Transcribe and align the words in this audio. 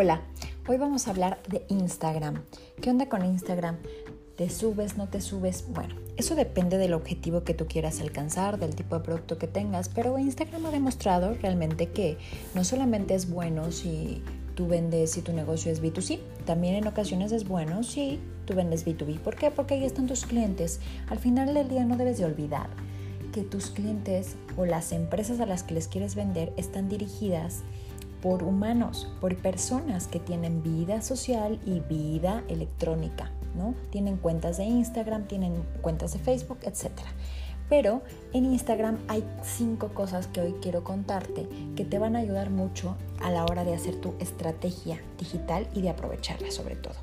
Hola, 0.00 0.22
hoy 0.68 0.76
vamos 0.76 1.08
a 1.08 1.10
hablar 1.10 1.42
de 1.48 1.64
Instagram. 1.66 2.44
¿Qué 2.80 2.88
onda 2.88 3.08
con 3.08 3.24
Instagram? 3.24 3.78
¿Te 4.36 4.48
subes, 4.48 4.96
no 4.96 5.08
te 5.08 5.20
subes? 5.20 5.64
Bueno, 5.70 5.96
eso 6.16 6.36
depende 6.36 6.78
del 6.78 6.94
objetivo 6.94 7.42
que 7.42 7.52
tú 7.52 7.66
quieras 7.66 8.00
alcanzar, 8.00 8.60
del 8.60 8.76
tipo 8.76 8.96
de 8.96 9.04
producto 9.04 9.38
que 9.38 9.48
tengas, 9.48 9.88
pero 9.88 10.16
Instagram 10.16 10.66
ha 10.66 10.70
demostrado 10.70 11.34
realmente 11.42 11.88
que 11.88 12.16
no 12.54 12.62
solamente 12.62 13.16
es 13.16 13.28
bueno 13.28 13.72
si 13.72 14.22
tú 14.54 14.68
vendes, 14.68 15.10
si 15.10 15.20
tu 15.20 15.32
negocio 15.32 15.72
es 15.72 15.82
B2C, 15.82 16.20
también 16.46 16.76
en 16.76 16.86
ocasiones 16.86 17.32
es 17.32 17.48
bueno 17.48 17.82
si 17.82 18.20
tú 18.44 18.54
vendes 18.54 18.86
B2B. 18.86 19.18
¿Por 19.18 19.34
qué? 19.34 19.50
Porque 19.50 19.74
ahí 19.74 19.84
están 19.84 20.06
tus 20.06 20.26
clientes. 20.26 20.78
Al 21.08 21.18
final 21.18 21.52
del 21.52 21.68
día 21.68 21.84
no 21.84 21.96
debes 21.96 22.18
de 22.18 22.24
olvidar 22.24 22.70
que 23.32 23.42
tus 23.42 23.70
clientes 23.70 24.36
o 24.56 24.64
las 24.64 24.92
empresas 24.92 25.40
a 25.40 25.46
las 25.46 25.64
que 25.64 25.74
les 25.74 25.88
quieres 25.88 26.14
vender 26.14 26.52
están 26.56 26.88
dirigidas 26.88 27.64
por 28.22 28.42
humanos, 28.42 29.08
por 29.20 29.36
personas 29.36 30.06
que 30.08 30.20
tienen 30.20 30.62
vida 30.62 31.02
social 31.02 31.60
y 31.64 31.80
vida 31.80 32.42
electrónica, 32.48 33.30
¿no? 33.56 33.74
Tienen 33.90 34.16
cuentas 34.16 34.56
de 34.58 34.64
Instagram, 34.64 35.26
tienen 35.26 35.62
cuentas 35.82 36.12
de 36.12 36.18
Facebook, 36.18 36.58
etc. 36.62 36.90
Pero 37.68 38.02
en 38.32 38.46
Instagram 38.46 38.98
hay 39.08 39.24
cinco 39.42 39.88
cosas 39.88 40.26
que 40.26 40.40
hoy 40.40 40.54
quiero 40.62 40.84
contarte 40.84 41.46
que 41.76 41.84
te 41.84 41.98
van 41.98 42.16
a 42.16 42.20
ayudar 42.20 42.50
mucho 42.50 42.96
a 43.20 43.30
la 43.30 43.44
hora 43.44 43.64
de 43.64 43.74
hacer 43.74 43.96
tu 44.00 44.14
estrategia 44.20 45.00
digital 45.18 45.68
y 45.74 45.82
de 45.82 45.90
aprovecharla 45.90 46.50
sobre 46.50 46.76
todo. 46.76 46.94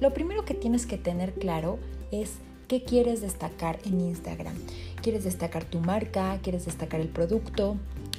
Lo 0.00 0.12
primero 0.12 0.44
que 0.44 0.54
tienes 0.54 0.86
que 0.86 0.98
tener 0.98 1.34
claro 1.34 1.78
es 2.10 2.38
qué 2.70 2.84
quieres 2.84 3.20
destacar 3.20 3.80
en 3.84 4.00
Instagram. 4.00 4.54
¿Quieres 5.02 5.24
destacar 5.24 5.64
tu 5.64 5.80
marca? 5.80 6.38
¿Quieres 6.40 6.66
destacar 6.66 7.00
el 7.00 7.08
producto? 7.08 7.76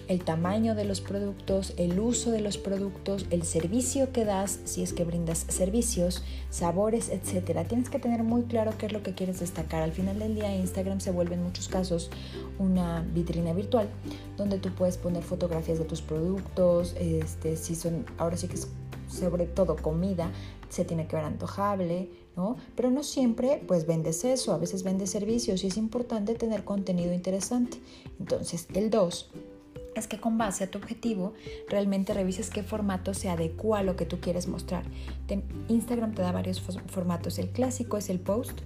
el 0.07 0.25
tamaño 0.25 0.75
de 0.75 0.83
los 0.83 0.99
productos, 0.99 1.73
el 1.77 1.97
uso 1.97 2.31
de 2.31 2.41
los 2.41 2.57
productos, 2.57 3.27
el 3.29 3.43
servicio 3.43 4.11
que 4.11 4.25
das, 4.25 4.59
si 4.65 4.83
es 4.83 4.91
que 4.91 5.05
brindas 5.05 5.45
servicios, 5.47 6.21
sabores, 6.49 7.07
etcétera. 7.07 7.63
Tienes 7.63 7.89
que 7.89 7.97
tener 7.97 8.21
muy 8.23 8.41
claro 8.41 8.73
qué 8.77 8.87
es 8.87 8.91
lo 8.91 9.03
que 9.03 9.13
quieres 9.13 9.39
destacar. 9.39 9.83
Al 9.83 9.93
final 9.93 10.19
del 10.19 10.35
día 10.35 10.53
Instagram 10.53 10.99
se 10.99 11.11
vuelve 11.11 11.35
en 11.35 11.43
muchos 11.43 11.69
casos 11.69 12.09
una 12.59 13.07
vitrina 13.13 13.53
virtual 13.53 13.87
donde 14.35 14.57
tú 14.57 14.69
puedes 14.71 14.97
poner 14.97 15.23
fotografías 15.23 15.79
de 15.79 15.85
tus 15.85 16.01
productos, 16.01 16.93
este, 16.99 17.55
si 17.55 17.75
son, 17.75 18.05
ahora 18.17 18.35
sí 18.35 18.49
que 18.49 18.55
es 18.55 18.67
sobre 19.07 19.45
todo 19.45 19.77
comida, 19.77 20.29
se 20.67 20.83
tiene 20.83 21.07
que 21.07 21.15
ver 21.15 21.25
antojable, 21.25 22.09
¿no? 22.35 22.57
Pero 22.75 22.91
no 22.91 23.03
siempre 23.03 23.63
pues 23.67 23.85
vendes 23.85 24.23
eso, 24.23 24.53
a 24.53 24.57
veces 24.57 24.83
vendes 24.83 25.09
servicios 25.09 25.63
y 25.63 25.67
es 25.67 25.77
importante 25.77 26.35
tener 26.35 26.63
contenido 26.63 27.13
interesante. 27.13 27.77
Entonces, 28.19 28.67
el 28.73 28.89
2 28.89 29.31
es 29.95 30.07
que 30.07 30.19
con 30.19 30.37
base 30.37 30.63
a 30.63 30.71
tu 30.71 30.77
objetivo 30.77 31.33
realmente 31.69 32.13
revises 32.13 32.49
qué 32.49 32.63
formato 32.63 33.13
se 33.13 33.29
adecua 33.29 33.79
a 33.79 33.83
lo 33.83 33.95
que 33.95 34.05
tú 34.05 34.19
quieres 34.19 34.47
mostrar. 34.47 34.83
Instagram 35.67 36.13
te 36.13 36.21
da 36.21 36.31
varios 36.31 36.61
formatos. 36.61 37.39
El 37.39 37.49
clásico 37.49 37.97
es 37.97 38.09
el 38.09 38.19
post 38.19 38.61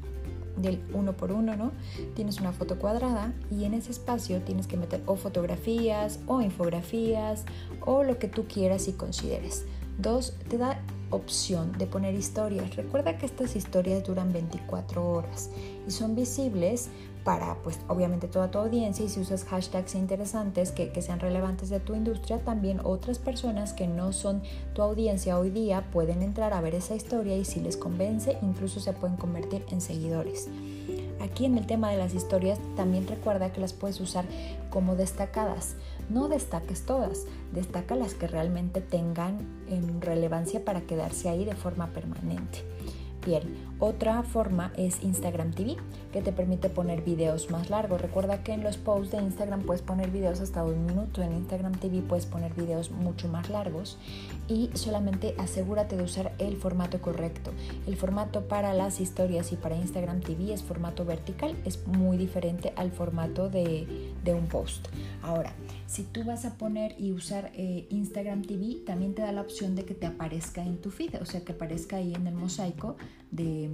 del 0.58 0.82
uno 0.94 1.18
por 1.18 1.32
uno, 1.32 1.56
¿no? 1.56 1.72
Tienes 2.14 2.40
una 2.40 2.54
foto 2.54 2.80
cuadrada 2.80 3.34
y 3.52 3.66
en 3.66 3.74
ese 3.74 3.92
espacio 3.92 4.42
tienes 4.42 4.68
que 4.68 4.78
meter 4.78 5.02
o 5.06 5.16
fotografías 5.16 6.20
o 6.28 6.42
infografías 6.42 7.44
o 7.82 8.04
lo 8.04 8.20
que 8.20 8.28
tú 8.28 8.46
quieras 8.48 8.88
y 8.88 8.94
consideres. 8.94 9.66
Dos, 9.98 10.36
te 10.50 10.58
da 10.58 10.82
opción 11.10 11.72
de 11.78 11.88
poner 11.88 12.14
historias. 12.14 12.76
Recuerda 12.76 13.18
que 13.18 13.26
estas 13.26 13.56
historias 13.56 14.04
duran 14.04 14.34
24 14.34 15.06
horas 15.06 15.50
y 15.88 15.92
son 15.92 16.16
visibles 16.16 16.90
para 17.24 17.56
pues 17.64 17.80
obviamente 17.88 18.28
toda 18.28 18.52
tu 18.52 18.60
audiencia 18.60 19.04
y 19.04 19.10
si 19.10 19.20
usas 19.20 19.46
hashtags 19.46 19.96
interesantes 19.96 20.72
que, 20.72 20.90
que, 20.92 21.02
sean 21.02 21.20
relevantes 21.20 21.70
de 21.70 21.80
tu 21.80 21.96
industria, 21.96 22.40
también 22.40 22.80
otras 22.84 23.18
personas 23.18 23.74
que 23.74 23.88
no 23.88 24.14
son 24.14 24.44
tu 24.74 24.84
audiencia 24.84 25.40
hoy 25.40 25.50
día 25.50 25.90
pueden 25.92 26.22
entrar 26.22 26.54
a 26.54 26.62
ver 26.62 26.76
esa 26.76 26.96
historia 26.96 27.36
y 27.36 27.44
si 27.44 27.60
les 27.60 27.78
convence 27.78 28.38
incluso 28.44 28.80
se 28.80 28.94
pueden 28.94 29.18
convertir 29.18 29.66
en 29.72 29.82
seguidores. 29.82 30.48
Aquí 31.22 31.46
en 31.46 31.58
el 31.58 31.66
tema 31.66 31.90
de 31.92 31.98
las 31.98 32.14
historias 32.14 32.60
también 32.76 33.08
recuerda 33.08 33.52
que 33.52 33.62
las 33.62 33.74
puedes 33.74 34.00
usar 34.00 34.26
como 34.70 34.96
destacadas. 34.96 35.76
No 36.10 36.28
destaques 36.28 36.86
todas, 36.86 37.26
destaca 37.52 37.96
las 37.96 38.14
que 38.14 38.28
realmente 38.28 38.82
tengan 38.82 39.40
en 39.70 40.02
relevancia 40.02 40.64
para 40.64 40.82
quedarse 40.82 41.30
ahí 41.30 41.46
de 41.46 41.56
forma 41.56 41.88
permanente. 41.88 42.75
Otra 43.80 44.22
forma 44.22 44.72
es 44.78 45.04
Instagram 45.04 45.52
TV, 45.52 45.78
que 46.14 46.22
te 46.22 46.32
permite 46.32 46.70
poner 46.70 47.02
videos 47.02 47.50
más 47.50 47.72
largos. 47.72 48.00
Recuerda 48.00 48.44
que 48.44 48.54
en 48.54 48.64
los 48.64 48.78
posts 48.78 49.12
de 49.12 49.18
Instagram 49.18 49.64
puedes 49.64 49.82
poner 49.82 50.12
videos 50.12 50.42
hasta 50.42 50.64
un 50.64 50.86
minuto, 50.86 51.24
en 51.24 51.34
Instagram 51.34 51.74
TV 51.74 52.02
puedes 52.02 52.28
poner 52.28 52.54
videos 52.54 52.92
mucho 52.92 53.28
más 53.28 53.50
largos 53.50 53.98
y 54.48 54.70
solamente 54.76 55.34
asegúrate 55.40 55.98
de 55.98 56.04
usar 56.04 56.34
el 56.38 56.56
formato 56.58 57.02
correcto. 57.02 57.52
El 57.88 57.98
formato 57.98 58.48
para 58.48 58.74
las 58.74 59.02
historias 59.02 59.52
y 59.52 59.56
para 59.56 59.76
Instagram 59.76 60.22
TV 60.22 60.54
es 60.54 60.62
formato 60.62 61.04
vertical, 61.04 61.56
es 61.66 61.86
muy 61.88 62.18
diferente 62.18 62.74
al 62.76 62.92
formato 62.92 63.50
de, 63.50 64.14
un 64.28 64.48
post. 64.48 64.88
Ahora, 65.24 65.54
si 65.88 66.04
tú 66.04 66.24
vas 66.24 66.46
a 66.46 66.58
poner 66.58 66.96
y 67.00 67.12
usar 67.12 67.52
eh, 67.54 67.86
Instagram 67.90 68.42
TV, 68.42 68.78
también 68.86 69.14
te 69.14 69.22
da 69.22 69.32
la 69.32 69.42
opción 69.42 69.76
de 69.76 69.86
que 69.86 69.94
te 69.94 70.08
aparezca 70.08 70.64
en 70.64 70.78
tu 70.78 70.90
feed, 70.90 71.22
o 71.22 71.26
sea, 71.26 71.42
que 71.42 71.52
aparezca 71.52 71.98
ahí 71.98 72.14
en 72.14 72.26
el 72.26 72.34
mosaico 72.34 72.98
de, 73.32 73.70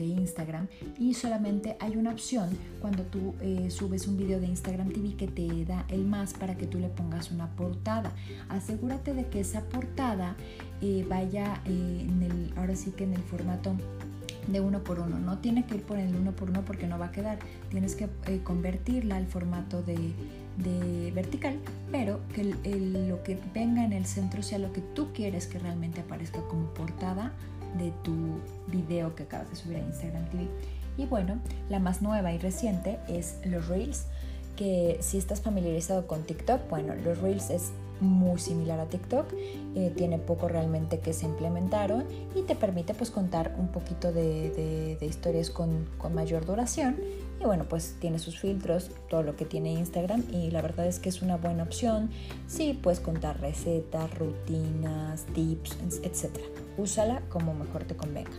Instagram. 0.00 0.66
Y 0.98 1.14
solamente 1.14 1.76
hay 1.80 1.96
una 1.96 2.10
opción 2.10 2.50
cuando 2.80 3.04
tú 3.04 3.34
eh, 3.40 3.70
subes 3.70 4.06
un 4.06 4.16
video 4.16 4.40
de 4.40 4.46
Instagram 4.46 4.90
TV 4.90 5.14
que 5.14 5.28
te 5.28 5.64
da 5.64 5.84
el 5.88 6.04
más 6.04 6.34
para 6.34 6.56
que 6.56 6.66
tú 6.66 6.78
le 6.78 6.88
pongas 6.88 7.30
una 7.30 7.54
portada. 7.54 8.12
Asegúrate 8.48 9.14
de 9.14 9.26
que 9.28 9.40
esa 9.40 9.62
portada 9.62 10.36
eh, 10.82 11.06
vaya 11.08 11.62
en 11.66 12.22
el, 12.22 12.52
ahora 12.56 12.74
sí 12.74 12.90
que 12.90 13.04
en 13.04 13.14
el 13.14 13.22
formato 13.22 13.74
de 14.48 14.60
uno 14.60 14.82
por 14.82 14.98
uno. 14.98 15.18
No 15.18 15.38
tiene 15.38 15.64
que 15.66 15.76
ir 15.76 15.82
por 15.82 15.98
el 15.98 16.14
uno 16.14 16.32
por 16.32 16.50
uno 16.50 16.64
porque 16.64 16.86
no 16.86 16.98
va 16.98 17.06
a 17.06 17.12
quedar. 17.12 17.38
Tienes 17.70 17.94
que 17.94 18.08
convertirla 18.42 19.16
al 19.16 19.26
formato 19.26 19.82
de 19.82 19.96
de 20.56 21.10
vertical, 21.12 21.58
pero 21.90 22.20
que 22.34 22.44
lo 22.44 23.22
que 23.22 23.38
venga 23.52 23.84
en 23.84 23.92
el 23.92 24.06
centro 24.06 24.42
sea 24.42 24.58
lo 24.58 24.72
que 24.72 24.80
tú 24.80 25.12
quieres 25.12 25.46
que 25.46 25.58
realmente 25.58 26.00
aparezca 26.00 26.40
como 26.48 26.66
portada 26.74 27.32
de 27.78 27.92
tu 28.02 28.40
video 28.68 29.14
que 29.14 29.24
acabas 29.24 29.50
de 29.50 29.56
subir 29.56 29.76
a 29.76 29.80
Instagram 29.80 30.28
TV. 30.30 30.48
Y 30.96 31.06
bueno, 31.06 31.38
la 31.68 31.80
más 31.80 32.02
nueva 32.02 32.32
y 32.32 32.38
reciente 32.38 32.98
es 33.08 33.38
los 33.44 33.66
Reels, 33.68 34.06
que 34.56 34.98
si 35.00 35.18
estás 35.18 35.40
familiarizado 35.40 36.06
con 36.06 36.22
TikTok, 36.22 36.68
bueno, 36.70 36.94
los 36.94 37.18
Reels 37.18 37.50
es 37.50 37.72
muy 38.00 38.38
similar 38.38 38.80
a 38.80 38.86
TikTok, 38.86 39.26
eh, 39.74 39.92
tiene 39.96 40.18
poco 40.18 40.48
realmente 40.48 41.00
que 41.00 41.12
se 41.12 41.26
implementaron 41.26 42.04
y 42.34 42.42
te 42.42 42.54
permite 42.54 42.94
pues 42.94 43.10
contar 43.10 43.54
un 43.58 43.68
poquito 43.68 44.12
de, 44.12 44.98
historias 45.00 45.50
con, 45.50 45.86
con, 45.98 46.14
mayor 46.14 46.44
duración 46.44 46.96
y 47.40 47.44
bueno 47.44 47.64
pues 47.68 47.96
tiene 48.00 48.18
sus 48.18 48.38
filtros, 48.38 48.90
todo 49.08 49.22
lo 49.22 49.36
que 49.36 49.44
tiene 49.44 49.72
Instagram 49.72 50.24
y 50.32 50.50
la 50.50 50.62
verdad 50.62 50.86
es 50.86 50.98
que 50.98 51.08
es 51.08 51.22
una 51.22 51.36
buena 51.36 51.62
opción, 51.62 52.10
sí 52.46 52.78
puedes 52.80 53.00
contar 53.00 53.40
recetas, 53.40 54.12
rutinas, 54.18 55.24
tips, 55.34 55.76
etc. 56.02 56.38
Úsala 56.78 57.22
como 57.28 57.54
mejor 57.54 57.84
te 57.84 57.96
convenga. 57.96 58.30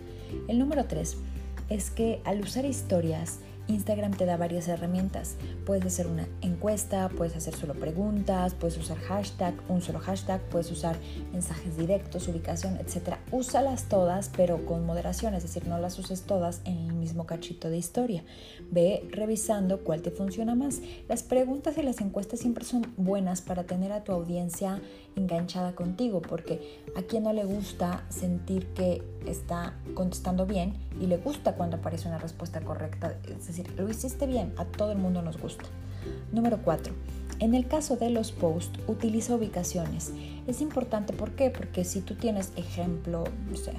El 0.47 0.59
número 0.59 0.85
3 0.85 1.17
es 1.69 1.89
que 1.91 2.21
al 2.25 2.41
usar 2.41 2.65
historias 2.65 3.39
Instagram 3.67 4.11
te 4.11 4.25
da 4.25 4.37
varias 4.37 4.67
herramientas. 4.67 5.35
Puedes 5.65 5.85
hacer 5.85 6.07
una 6.07 6.27
encuesta, 6.41 7.09
puedes 7.09 7.35
hacer 7.35 7.55
solo 7.55 7.73
preguntas, 7.73 8.53
puedes 8.53 8.77
usar 8.77 8.97
hashtag, 8.97 9.53
un 9.67 9.81
solo 9.81 9.99
hashtag, 9.99 10.41
puedes 10.49 10.71
usar 10.71 10.97
mensajes 11.31 11.77
directos, 11.77 12.27
ubicación, 12.27 12.77
etc. 12.77 13.15
Úsalas 13.31 13.89
todas, 13.89 14.29
pero 14.35 14.65
con 14.65 14.85
moderación, 14.85 15.33
es 15.33 15.43
decir, 15.43 15.67
no 15.67 15.77
las 15.79 15.97
uses 15.99 16.23
todas 16.23 16.61
en 16.65 16.94
mismo 17.05 17.27
cachito 17.27 17.69
de 17.69 17.77
historia. 17.77 18.23
Ve 18.71 19.07
revisando 19.11 19.81
cuál 19.81 20.01
te 20.01 20.09
funciona 20.09 20.55
más. 20.55 20.81
Las 21.07 21.21
preguntas 21.21 21.77
y 21.77 21.83
las 21.83 22.01
encuestas 22.01 22.39
siempre 22.39 22.65
son 22.65 22.93
buenas 22.97 23.41
para 23.41 23.65
tener 23.65 23.91
a 23.91 24.03
tu 24.03 24.11
audiencia 24.11 24.81
enganchada 25.15 25.75
contigo, 25.75 26.19
porque 26.19 26.81
a 26.95 27.03
quien 27.03 27.23
no 27.23 27.31
le 27.31 27.45
gusta 27.45 28.05
sentir 28.09 28.65
que 28.73 29.03
está 29.27 29.75
contestando 29.93 30.47
bien 30.47 30.73
y 30.99 31.05
le 31.05 31.17
gusta 31.17 31.53
cuando 31.53 31.77
aparece 31.77 32.07
una 32.07 32.17
respuesta 32.17 32.61
correcta. 32.61 33.15
Es 33.29 33.45
decir, 33.45 33.71
lo 33.77 33.87
hiciste 33.87 34.25
bien, 34.25 34.53
a 34.57 34.65
todo 34.65 34.91
el 34.91 34.97
mundo 34.97 35.21
nos 35.21 35.39
gusta. 35.39 35.65
Número 36.31 36.59
4. 36.63 36.91
En 37.39 37.53
el 37.53 37.67
caso 37.67 37.97
de 37.97 38.09
los 38.09 38.31
posts, 38.31 38.79
utiliza 38.87 39.35
ubicaciones. 39.35 40.13
Es 40.47 40.61
importante, 40.61 41.11
¿por 41.11 41.31
qué? 41.31 41.49
Porque 41.49 41.83
si 41.83 42.01
tú 42.01 42.15
tienes 42.15 42.53
ejemplo, 42.55 43.25
no 43.49 43.57
sé, 43.57 43.73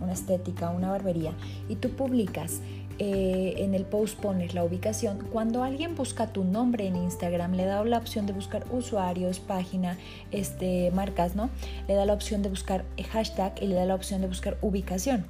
una 0.00 0.12
estética, 0.12 0.70
una 0.70 0.90
barbería, 0.90 1.32
y 1.68 1.76
tú 1.76 1.90
publicas 1.90 2.60
eh, 2.98 3.56
en 3.58 3.74
el 3.74 3.84
post 3.84 4.18
pones 4.18 4.54
la 4.54 4.64
ubicación, 4.64 5.18
cuando 5.30 5.62
alguien 5.62 5.94
busca 5.94 6.28
tu 6.28 6.44
nombre 6.44 6.86
en 6.86 6.96
Instagram, 6.96 7.52
le 7.52 7.66
da 7.66 7.84
la 7.84 7.98
opción 7.98 8.24
de 8.24 8.32
buscar 8.32 8.64
usuarios, 8.70 9.40
página, 9.40 9.98
este, 10.30 10.90
marcas, 10.92 11.36
¿no? 11.36 11.50
Le 11.88 11.94
da 11.94 12.06
la 12.06 12.14
opción 12.14 12.42
de 12.42 12.48
buscar 12.48 12.86
hashtag 13.12 13.52
y 13.60 13.66
le 13.66 13.74
da 13.74 13.84
la 13.84 13.94
opción 13.94 14.22
de 14.22 14.28
buscar 14.28 14.56
ubicación. 14.62 15.26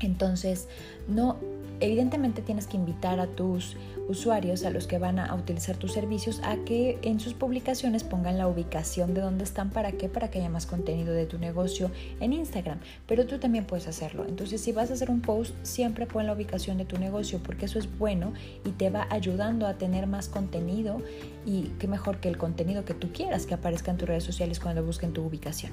Entonces, 0.00 0.68
no 1.08 1.36
evidentemente 1.80 2.42
tienes 2.42 2.66
que 2.66 2.76
invitar 2.76 3.20
a 3.20 3.26
tus 3.26 3.76
usuarios, 4.08 4.64
a 4.64 4.70
los 4.70 4.86
que 4.86 4.98
van 4.98 5.18
a 5.18 5.34
utilizar 5.34 5.76
tus 5.76 5.92
servicios, 5.92 6.40
a 6.44 6.56
que 6.56 6.98
en 7.02 7.20
sus 7.20 7.34
publicaciones 7.34 8.04
pongan 8.04 8.38
la 8.38 8.48
ubicación 8.48 9.14
de 9.14 9.20
dónde 9.20 9.44
están, 9.44 9.70
¿para 9.70 9.92
qué? 9.92 10.08
Para 10.08 10.30
que 10.30 10.40
haya 10.40 10.48
más 10.48 10.66
contenido 10.66 11.12
de 11.12 11.26
tu 11.26 11.38
negocio 11.38 11.90
en 12.20 12.32
Instagram. 12.32 12.78
Pero 13.06 13.26
tú 13.26 13.38
también 13.38 13.64
puedes 13.64 13.86
hacerlo. 13.86 14.26
Entonces, 14.28 14.60
si 14.60 14.72
vas 14.72 14.90
a 14.90 14.94
hacer 14.94 15.10
un 15.10 15.20
post, 15.20 15.54
siempre 15.62 16.06
pon 16.06 16.26
la 16.26 16.32
ubicación 16.32 16.78
de 16.78 16.84
tu 16.84 16.98
negocio, 16.98 17.40
porque 17.42 17.66
eso 17.66 17.78
es 17.78 17.98
bueno 17.98 18.32
y 18.64 18.70
te 18.70 18.90
va 18.90 19.06
ayudando 19.10 19.66
a 19.66 19.74
tener 19.74 20.06
más 20.06 20.28
contenido 20.28 21.00
y 21.46 21.70
qué 21.78 21.86
mejor 21.86 22.18
que 22.18 22.28
el 22.28 22.36
contenido 22.36 22.84
que 22.84 22.94
tú 22.94 23.12
quieras 23.12 23.46
que 23.46 23.54
aparezca 23.54 23.90
en 23.90 23.96
tus 23.96 24.08
redes 24.08 24.24
sociales 24.24 24.60
cuando 24.60 24.84
busquen 24.84 25.12
tu 25.12 25.22
ubicación. 25.22 25.72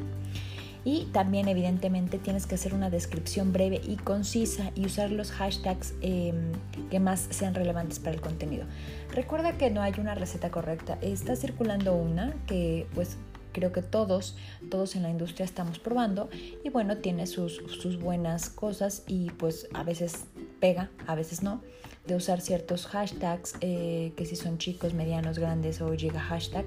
Y 0.84 1.06
también 1.06 1.48
evidentemente 1.48 2.18
tienes 2.18 2.46
que 2.46 2.56
hacer 2.56 2.74
una 2.74 2.90
descripción 2.90 3.52
breve 3.52 3.82
y 3.86 3.98
concisa 3.98 4.72
y 4.76 4.86
usar 4.86 5.12
los 5.12 5.32
hashtags 5.32 5.94
em, 6.02 6.52
que 6.90 7.00
más 7.00 7.28
sean 7.30 7.54
relevantes 7.54 8.00
para 8.00 8.16
el 8.16 8.22
contenido. 8.22 8.66
Recuerda 9.14 9.58
que 9.58 9.70
no 9.70 9.82
hay 9.82 9.94
una 9.98 10.16
receta 10.16 10.50
correcta. 10.52 10.98
Está 11.02 11.36
circulando 11.36 11.94
una 11.94 12.34
que 12.48 12.88
pues 12.96 13.18
creo 13.52 13.72
que 13.72 13.82
todos, 13.82 14.38
todos 14.70 14.96
en 14.96 15.04
la 15.04 15.10
industria 15.10 15.44
estamos 15.44 15.80
probando 15.80 16.30
y 16.64 16.70
bueno, 16.70 16.98
tiene 16.98 17.26
sus, 17.26 17.56
sus 17.56 18.00
buenas 18.00 18.50
cosas 18.50 19.04
y 19.08 19.32
pues 19.32 19.68
a 19.74 19.84
veces 19.84 20.26
pega, 20.60 20.92
a 21.08 21.16
veces 21.16 21.42
no 21.42 21.62
de 22.08 22.16
usar 22.16 22.42
ciertos 22.42 22.88
hashtags, 22.88 23.56
eh, 23.62 24.14
que 24.16 24.26
si 24.26 24.36
son 24.36 24.58
chicos, 24.58 24.94
medianos, 24.94 25.40
grandes 25.40 25.82
o 25.82 25.94
llega 25.94 26.20
hashtag, 26.20 26.66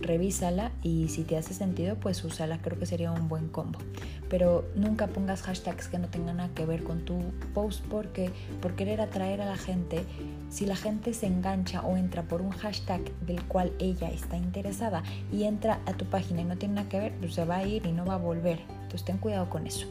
revísala 0.00 0.72
y 0.82 1.08
si 1.08 1.24
te 1.24 1.36
hace 1.36 1.54
sentido, 1.54 1.96
pues 1.96 2.22
úsala, 2.24 2.58
creo 2.58 2.78
que 2.78 2.86
sería 2.86 3.12
un 3.12 3.28
buen 3.28 3.48
combo. 3.48 3.78
Pero 4.28 4.64
nunca 4.74 5.06
pongas 5.06 5.42
hashtags 5.42 5.88
que 5.88 5.98
no 5.98 6.08
tengan 6.08 6.38
nada 6.38 6.50
que 6.54 6.66
ver 6.66 6.82
con 6.82 7.04
tu 7.04 7.18
post 7.54 7.84
porque 7.86 8.30
por 8.60 8.74
querer 8.74 9.00
atraer 9.00 9.40
a 9.40 9.46
la 9.46 9.56
gente, 9.56 10.04
si 10.50 10.66
la 10.66 10.76
gente 10.76 11.14
se 11.14 11.26
engancha 11.26 11.82
o 11.82 11.96
entra 11.96 12.22
por 12.22 12.42
un 12.42 12.50
hashtag 12.50 13.00
del 13.26 13.42
cual 13.44 13.72
ella 13.78 14.10
está 14.10 14.36
interesada 14.36 15.02
y 15.32 15.44
entra 15.44 15.80
a 15.86 15.94
tu 15.94 16.04
página 16.04 16.42
y 16.42 16.44
no 16.44 16.56
tiene 16.56 16.74
nada 16.74 16.88
que 16.88 17.00
ver, 17.00 17.12
pues 17.18 17.34
se 17.34 17.44
va 17.44 17.58
a 17.58 17.66
ir 17.66 17.86
y 17.86 17.92
no 17.92 18.04
va 18.04 18.14
a 18.14 18.18
volver. 18.18 18.60
Entonces 18.82 19.04
ten 19.04 19.18
cuidado 19.18 19.48
con 19.48 19.66
eso. 19.66 19.86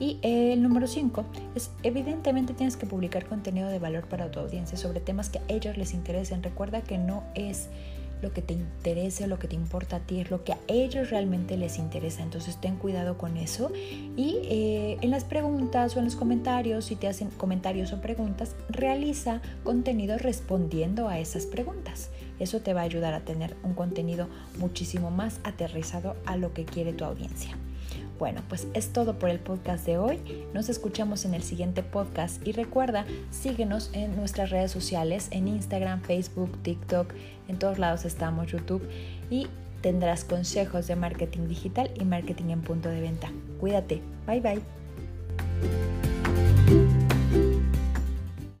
Y 0.00 0.18
el 0.22 0.60
número 0.62 0.86
5 0.86 1.24
es 1.54 1.70
evidentemente 1.82 2.52
tienes 2.52 2.76
que 2.76 2.86
publicar 2.86 3.26
contenido 3.26 3.68
de 3.68 3.78
valor 3.78 4.08
para 4.08 4.30
tu 4.30 4.40
audiencia 4.40 4.76
sobre 4.76 5.00
temas 5.00 5.30
que 5.30 5.38
a 5.38 5.42
ellos 5.48 5.76
les 5.76 5.94
interesen. 5.94 6.42
Recuerda 6.42 6.82
que 6.82 6.98
no 6.98 7.22
es 7.34 7.68
lo 8.22 8.32
que 8.32 8.42
te 8.42 8.54
interese, 8.54 9.26
lo 9.26 9.38
que 9.38 9.48
te 9.48 9.54
importa 9.54 9.96
a 9.96 10.00
ti, 10.00 10.20
es 10.20 10.30
lo 10.30 10.44
que 10.44 10.52
a 10.52 10.58
ellos 10.68 11.10
realmente 11.10 11.56
les 11.56 11.78
interesa. 11.78 12.22
Entonces 12.22 12.60
ten 12.60 12.76
cuidado 12.76 13.18
con 13.18 13.36
eso. 13.36 13.70
Y 14.16 14.38
eh, 14.44 14.98
en 15.00 15.10
las 15.10 15.24
preguntas 15.24 15.94
o 15.96 15.98
en 15.98 16.06
los 16.06 16.16
comentarios, 16.16 16.86
si 16.86 16.96
te 16.96 17.08
hacen 17.08 17.30
comentarios 17.30 17.92
o 17.92 18.00
preguntas, 18.00 18.56
realiza 18.68 19.42
contenido 19.62 20.18
respondiendo 20.18 21.08
a 21.08 21.18
esas 21.18 21.46
preguntas. 21.46 22.10
Eso 22.38 22.60
te 22.60 22.74
va 22.74 22.80
a 22.80 22.84
ayudar 22.84 23.14
a 23.14 23.20
tener 23.20 23.56
un 23.62 23.74
contenido 23.74 24.28
muchísimo 24.58 25.10
más 25.10 25.40
aterrizado 25.44 26.16
a 26.26 26.36
lo 26.36 26.52
que 26.52 26.64
quiere 26.64 26.92
tu 26.92 27.04
audiencia. 27.04 27.56
Bueno, 28.18 28.42
pues 28.48 28.68
es 28.74 28.92
todo 28.92 29.18
por 29.18 29.28
el 29.28 29.40
podcast 29.40 29.84
de 29.86 29.98
hoy. 29.98 30.20
Nos 30.52 30.68
escuchamos 30.68 31.24
en 31.24 31.34
el 31.34 31.42
siguiente 31.42 31.82
podcast 31.82 32.46
y 32.46 32.52
recuerda, 32.52 33.04
síguenos 33.30 33.90
en 33.92 34.14
nuestras 34.16 34.50
redes 34.50 34.70
sociales, 34.70 35.28
en 35.30 35.48
Instagram, 35.48 36.00
Facebook, 36.02 36.56
TikTok, 36.62 37.12
en 37.48 37.58
todos 37.58 37.78
lados 37.78 38.04
estamos, 38.04 38.50
YouTube 38.50 38.88
y 39.30 39.48
tendrás 39.80 40.24
consejos 40.24 40.86
de 40.86 40.96
marketing 40.96 41.48
digital 41.48 41.90
y 41.94 42.04
marketing 42.04 42.50
en 42.50 42.62
punto 42.62 42.88
de 42.88 43.00
venta. 43.00 43.30
Cuídate. 43.60 44.00
Bye 44.26 44.40
bye. 44.40 46.03